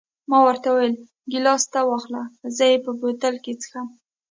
ما 0.29 0.37
ورته 0.45 0.67
وویل: 0.69 0.95
ګیلاس 1.31 1.63
ته 1.73 1.79
واخله، 1.89 2.21
زه 2.55 2.63
یې 2.71 2.77
په 2.85 2.91
بوتل 2.99 3.35
کې 3.43 3.53
څښم. 3.61 3.87